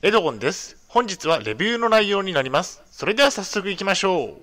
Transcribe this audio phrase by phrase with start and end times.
[0.00, 0.76] エドゴンです。
[0.86, 2.84] 本日はレビューの内容になります。
[2.88, 4.34] それでは早速行きましょう。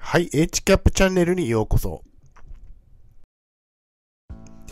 [0.00, 2.02] はい、H キャップチャンネルにようこそ。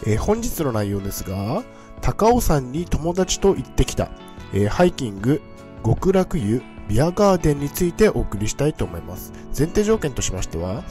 [0.07, 1.63] えー本日の内容ですが、
[2.01, 4.09] 高尾山に友達と行ってきた、
[4.55, 5.43] えーハイキング、
[5.85, 9.35] 極楽湯、ビアガーデンについてお送りしたいと思います。
[9.49, 10.85] 前提条件としましては、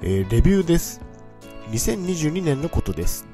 [0.00, 1.09] えーレビューです。
[1.70, 3.26] 2022年のことです。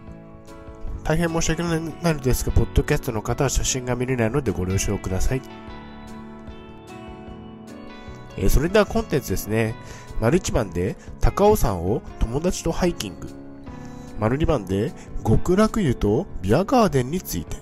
[1.04, 5.42] 大変申し訳ないのですが、ポッドキャストの方は写真が見れないのでご了承ください。
[8.36, 9.74] えそれではコンテンツですね。
[10.20, 13.28] 丸1番で高尾山を友達とハイキング。
[14.18, 14.92] 丸2番で
[15.24, 17.56] 極楽湯とビアガーデンについて。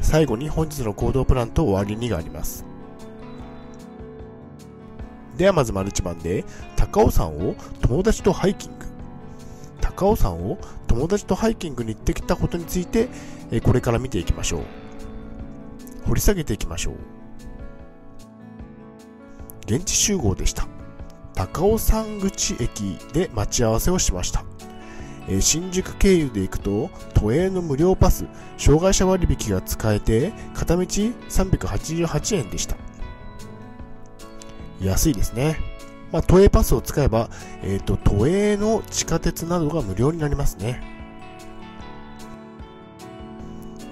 [0.00, 2.64] 最後に本日の行動プランと終わりにがあります。
[5.36, 6.44] ではまず丸1番で
[6.76, 8.77] 高尾山を友達とハイキング。
[9.98, 13.08] 高尾山を友達とハイキングに行ってきたことについて、
[13.50, 14.62] えーこれから見ていきましょう。
[16.06, 16.94] 掘り下げていきましょう。
[19.66, 20.68] 現地集合でした。
[21.34, 24.44] 高尾山口駅で待ち合わせをしました。
[25.28, 28.24] えー新宿経由で行くと、都営の無料パス、
[28.56, 32.76] 障害者割引が使えて、片道388円でした。
[34.80, 35.58] 安いですね。
[36.12, 37.28] まあ、都営パスを使えば、
[37.62, 40.82] えっ、と、都営の地下鉄などが無料になりますね。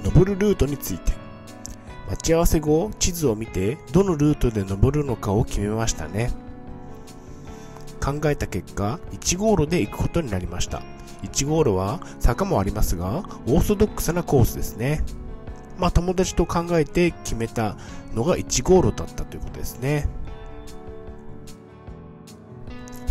[0.02, 1.12] 登るルートについて。
[2.08, 6.30] 待ち合わせ後、地図を見て、どのルートで登るのかを決めましたね。
[8.00, 10.82] 考えた結果、1号路で行くことになりました。
[11.22, 15.02] 1号路は坂もありますが、オーソドックスなコースですね。
[15.76, 17.76] まあ友達と考えて決めた
[18.14, 20.08] のが1号路だったということですね。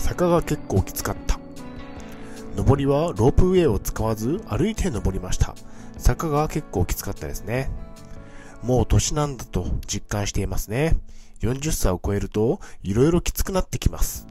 [0.05, 1.39] 坂が結構きつかった。
[2.55, 5.55] 上りはロープウェイを使わず歩いて登りました。
[5.97, 7.71] 坂が結構きつかったですね。
[8.61, 10.95] もう年なんだと実感していますね。
[11.41, 14.27] 40歳を超えると色々きつくなってきます。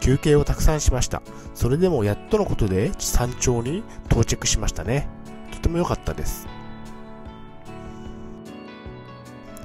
[0.00, 1.22] 休憩をたくさんしました。
[1.54, 5.08] それでもやっとのことで山頂に到着しましたね。
[5.50, 6.46] とても良かったです。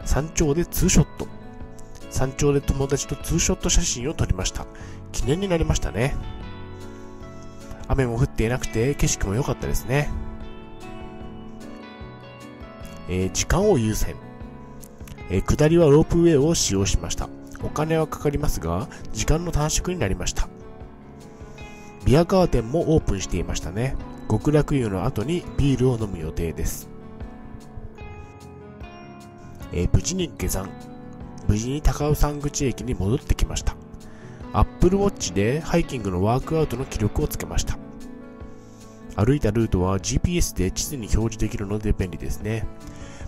[0.05, 1.40] 山頂でツーショット。
[2.21, 4.67] 山頂で友達とツーショット写真を撮りました。
[5.11, 6.15] 記念になりましたね。
[7.87, 10.07] 雨も降っていなくて景色も良かったですね。
[13.09, 14.15] えー時間を優先。
[15.31, 17.27] えー下りはロープウェイを使用しました。
[17.63, 20.47] お金はかかりますが、時間の短縮になりました。
[22.05, 23.95] ビアガーデンもオープンしていましたね。
[24.29, 26.87] 極楽湯の後にビールを飲む予定です。
[29.73, 30.69] えー無事に下山。
[31.51, 33.75] 無事に高尾山口駅に戻ってきました。
[34.53, 37.77] Apple Watch でハイキングのワークアウトの記録をつけました。
[39.17, 42.65] 歩いたルートは GPS で地図に表示できるので便利ですね。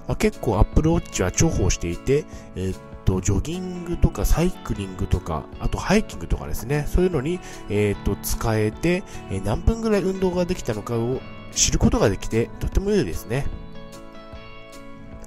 [0.08, 2.24] まあ、結構 Apple Watch は重宝していて、
[2.56, 11.20] えーっと、ジョギングとかサイクリングとか、あとハイキングとかですね、そういうのに、えーっと、使えて、え何分ぐらい運動ができたのかを
[11.52, 13.48] 知ることができて、とても良いですね。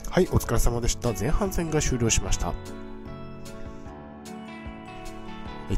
[0.09, 1.13] はい、お疲れ様でした。
[1.13, 2.55] 前半戦が終了しました。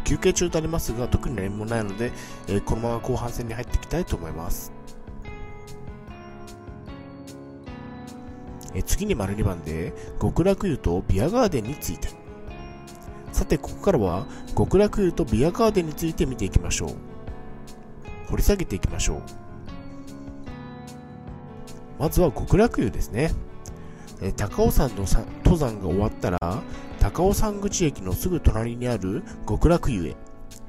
[0.05, 2.13] 休憩中とありますが、特に何もないので、
[2.65, 4.73] このまま後半戦に入っていきたいと思います。
[8.85, 12.09] 次に丸2番で極楽湯とビアガーデンについて。
[13.33, 14.27] さてここからは
[14.57, 16.91] 極楽湯とビアガーデンについて見ていきましょう。
[18.31, 19.23] 掘り下げていきましょう。
[21.99, 23.33] まずは極楽湯ですね。
[24.21, 25.05] え高尾山の
[25.45, 26.63] 登山が終わったら
[26.99, 30.17] 高尾山口駅のすぐ隣にある極楽湯へ。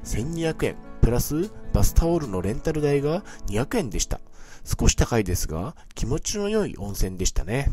[0.04, 0.76] 1200円。
[1.00, 4.20] プラスバスタオルのレンタル代が200円でした。
[4.64, 7.72] 少し高いですが気持ちの良い温泉でしたね。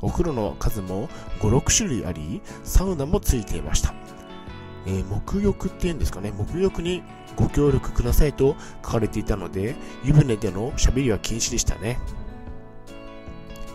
[0.00, 1.08] お風呂の数も
[1.40, 3.94] 5、6種類あり、サウナもついていました。
[4.86, 7.02] えー沐浴っていうんですかね、沐浴に
[7.34, 9.74] ご協力くださいと書かれていたので、
[10.04, 11.98] 湯船での喋りは禁止でしたね。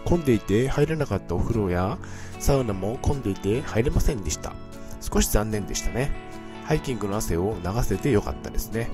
[0.05, 1.97] 混んでいて入れなかったお風呂や
[2.39, 4.53] サウナも混んでいて入れませんでした。
[5.01, 6.11] 少し残念でしたね。
[6.65, 8.89] ハイキングの汗を流せてよかったですね。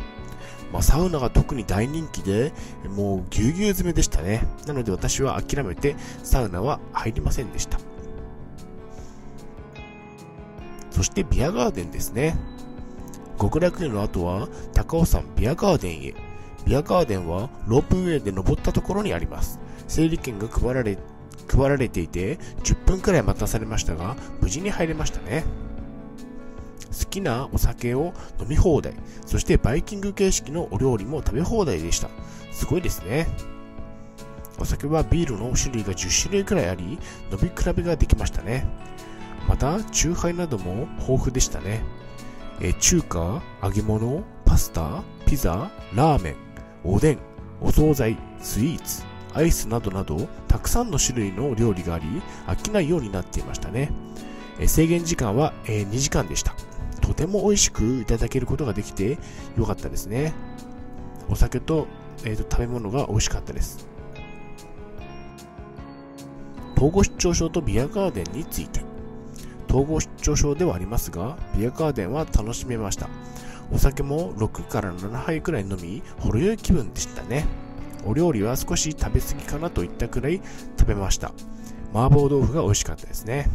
[0.71, 2.51] まあ、サウナが特に大人気で、
[2.95, 4.45] もうぎゅうぎゅう詰めでしたね。
[4.65, 7.79] なので私は諦めてサウナは入りませんでした。
[10.91, 12.35] そしてビアガーデンですね。
[13.39, 16.13] 極楽湯の後は高尾山ビアガーデンへ。
[16.65, 19.59] ビアガーデンはロープウェイで登ったところにあります。
[19.87, 20.97] 整理券が配られ、
[21.49, 25.43] 配られていて10分くらい待たされましたが、無事に入れましたね。
[26.97, 28.93] 好きなお酒を飲み放題、
[29.25, 32.09] そしてバイキング形式のお料理も食べ放題でした。
[32.51, 33.27] すごいですね。
[34.59, 36.99] お酒はビールの種類が10種類くらいあり、飲
[37.41, 38.65] み比べができましたね。
[39.47, 41.83] また、チューハイなども豊富でしたね。
[42.59, 46.35] え中華、揚げ物、パスタ、ピザ、ラーメン、
[46.83, 47.19] おでん、
[47.61, 49.03] お惣菜、スイーツ、
[49.37, 52.05] アイスなどなど、たくさんの種類の料理があり、
[52.47, 53.91] 飽きないようになっていましたね。
[54.65, 56.55] 制限時間は、2時間でした。
[57.01, 59.19] とても美味しくいただけることができて
[59.55, 60.33] よかったですね。
[61.29, 61.85] お酒と,、
[62.23, 63.87] えーと、食べ物が美味しかったです。
[66.75, 68.81] 統合失調症とビアガーデンについて。
[69.69, 73.07] 統合失調症ではありますが、ビアガーデンは楽しめました。
[73.71, 77.66] お酒も6から7杯くらい飲み、ほろ酔い気分でしたね。
[78.07, 80.41] お料理は少し食べ過ぎかなといったくらい
[80.79, 81.33] 食べました。
[81.93, 83.49] 麻婆豆腐が美味しかったですね。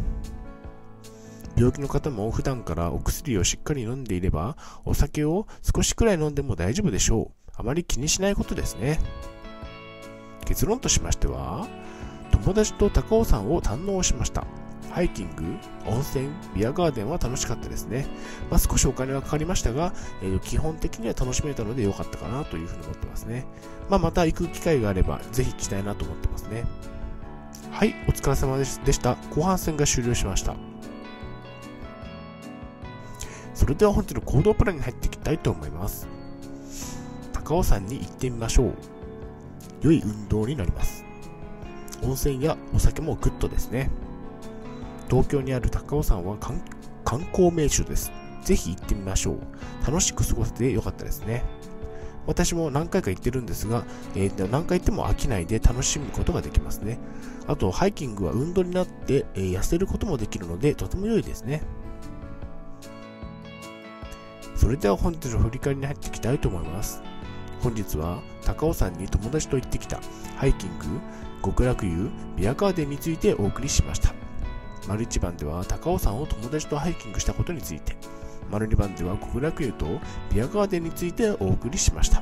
[1.55, 7.51] 病気の方も普段からお薬をしっかり飲んでいれば、お酒を少しくらい飲んでも大丈夫でしょう。
[7.55, 8.99] あまり気にしないことですね。
[10.45, 11.67] 結論としましては、
[12.31, 14.45] 友達と高尾山を堪能しました。
[14.93, 15.43] ハイキング、
[15.87, 18.05] 温泉、ビアガーデンは楽しかったですね。
[18.51, 19.91] まあ、少しお金はかかりましたが、
[20.21, 23.47] えー、基本的には楽しめたので良かったかなというふうに思ってますね。
[23.89, 26.65] まあ、また行く機会があれば、ぜひ行きたいなと思ってますね。
[27.71, 29.15] はい、お疲れ様でした。
[29.31, 30.55] 後半戦が終了しました。
[33.55, 36.07] それでは本日の行動プランに入っていきたいと思います。
[37.33, 38.73] 高尾山に行ってみましょう。
[39.81, 41.03] 良い運動になります。
[42.03, 43.89] 温泉やお酒もグッドですね。
[45.13, 48.11] 東京にある高尾山は観光名所です。
[48.41, 49.37] ぜひ行ってみましょう。
[49.85, 51.43] 楽しく過ごせてよかったですね。
[52.25, 56.97] 私も何回か行ってるんですが、えー、何回行っても飽きないで楽しむことができますね。
[57.45, 61.61] あと、ハイキングは運動になって、えー、痩せることもできるので、とても良いですね。
[64.55, 67.03] それでは本日の振り返りに入っていきたいと思います。
[67.61, 69.99] 本日は高尾山に友達と行ってきた
[70.37, 70.85] ハイキング、
[71.45, 74.22] 極楽湯、ビアガーデンについてお送りしました。
[74.87, 77.95] 丸1番では高尾山を友達とハイキングしたことについて、
[78.49, 79.85] 丸2番では極楽湯と
[80.33, 82.21] ビアガーデンについてお送りしました。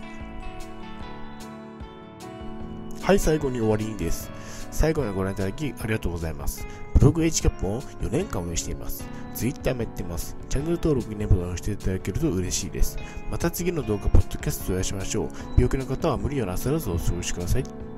[3.02, 4.32] はい、最後に終わりです。
[4.72, 6.66] 最後までご覧いただきありがとうございます。
[6.94, 9.06] ブログ h キャップを4年間運営しています。
[9.34, 10.38] Twitter もやってます。
[10.50, 12.98] チャンネル登録、ね、ボタンを押していただけると嬉しいです。
[13.30, 15.30] また次の動画、ポッドキャストでお会いしましょう。
[15.56, 17.91] 病気の方は無理をなさらずお過ごしください。